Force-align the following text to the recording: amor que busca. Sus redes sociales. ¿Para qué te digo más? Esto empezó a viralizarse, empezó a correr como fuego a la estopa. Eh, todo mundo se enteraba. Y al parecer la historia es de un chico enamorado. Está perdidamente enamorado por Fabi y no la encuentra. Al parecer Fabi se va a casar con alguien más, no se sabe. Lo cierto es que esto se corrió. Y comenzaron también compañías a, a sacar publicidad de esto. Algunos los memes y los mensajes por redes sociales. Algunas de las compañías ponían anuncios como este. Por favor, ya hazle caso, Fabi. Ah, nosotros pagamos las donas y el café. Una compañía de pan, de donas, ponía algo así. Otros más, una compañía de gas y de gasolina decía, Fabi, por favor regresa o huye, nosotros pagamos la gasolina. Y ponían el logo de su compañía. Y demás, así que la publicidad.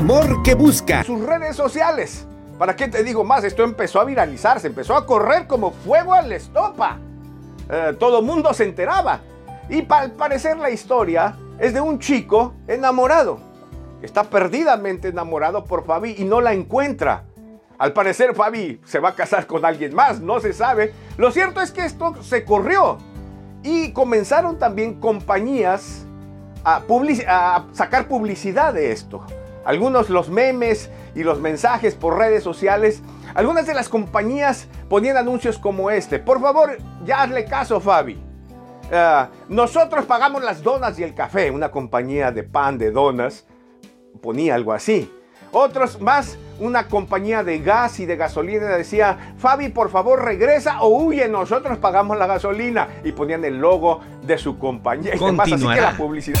amor 0.00 0.42
que 0.42 0.54
busca. 0.54 1.04
Sus 1.04 1.20
redes 1.20 1.54
sociales. 1.54 2.26
¿Para 2.58 2.74
qué 2.74 2.88
te 2.88 3.04
digo 3.04 3.22
más? 3.22 3.44
Esto 3.44 3.64
empezó 3.64 4.00
a 4.00 4.04
viralizarse, 4.04 4.66
empezó 4.66 4.96
a 4.96 5.04
correr 5.04 5.46
como 5.46 5.72
fuego 5.72 6.14
a 6.14 6.22
la 6.22 6.36
estopa. 6.36 6.96
Eh, 7.68 7.94
todo 8.00 8.22
mundo 8.22 8.54
se 8.54 8.64
enteraba. 8.64 9.20
Y 9.68 9.86
al 9.92 10.12
parecer 10.12 10.56
la 10.56 10.70
historia 10.70 11.36
es 11.58 11.74
de 11.74 11.82
un 11.82 11.98
chico 11.98 12.54
enamorado. 12.66 13.40
Está 14.00 14.24
perdidamente 14.24 15.08
enamorado 15.08 15.64
por 15.64 15.84
Fabi 15.84 16.14
y 16.16 16.24
no 16.24 16.40
la 16.40 16.54
encuentra. 16.54 17.24
Al 17.76 17.92
parecer 17.92 18.34
Fabi 18.34 18.80
se 18.86 19.00
va 19.00 19.10
a 19.10 19.14
casar 19.14 19.46
con 19.46 19.66
alguien 19.66 19.94
más, 19.94 20.18
no 20.18 20.40
se 20.40 20.54
sabe. 20.54 20.94
Lo 21.18 21.30
cierto 21.30 21.60
es 21.60 21.72
que 21.72 21.84
esto 21.84 22.22
se 22.22 22.46
corrió. 22.46 22.96
Y 23.62 23.92
comenzaron 23.92 24.58
también 24.58 24.98
compañías 24.98 26.06
a, 26.64 26.82
a 27.28 27.66
sacar 27.74 28.08
publicidad 28.08 28.72
de 28.72 28.92
esto. 28.92 29.26
Algunos 29.64 30.08
los 30.08 30.30
memes 30.30 30.90
y 31.14 31.22
los 31.22 31.40
mensajes 31.40 31.94
por 31.94 32.18
redes 32.18 32.42
sociales. 32.42 33.02
Algunas 33.34 33.66
de 33.66 33.74
las 33.74 33.88
compañías 33.88 34.68
ponían 34.88 35.16
anuncios 35.16 35.58
como 35.58 35.90
este. 35.90 36.18
Por 36.18 36.40
favor, 36.40 36.78
ya 37.04 37.22
hazle 37.22 37.44
caso, 37.44 37.80
Fabi. 37.80 38.18
Ah, 38.92 39.28
nosotros 39.48 40.04
pagamos 40.06 40.42
las 40.42 40.62
donas 40.62 40.98
y 40.98 41.02
el 41.02 41.14
café. 41.14 41.50
Una 41.50 41.70
compañía 41.70 42.32
de 42.32 42.42
pan, 42.42 42.78
de 42.78 42.90
donas, 42.90 43.46
ponía 44.20 44.54
algo 44.54 44.72
así. 44.72 45.12
Otros 45.52 46.00
más, 46.00 46.38
una 46.60 46.86
compañía 46.86 47.42
de 47.42 47.58
gas 47.58 47.98
y 47.98 48.06
de 48.06 48.16
gasolina 48.16 48.66
decía, 48.68 49.34
Fabi, 49.38 49.68
por 49.68 49.90
favor 49.90 50.24
regresa 50.24 50.80
o 50.82 50.88
huye, 50.88 51.28
nosotros 51.28 51.78
pagamos 51.78 52.16
la 52.18 52.26
gasolina. 52.26 52.88
Y 53.04 53.12
ponían 53.12 53.44
el 53.44 53.58
logo 53.58 54.00
de 54.22 54.38
su 54.38 54.58
compañía. 54.58 55.14
Y 55.20 55.24
demás, 55.24 55.52
así 55.52 55.66
que 55.66 55.80
la 55.80 55.96
publicidad. 55.96 56.40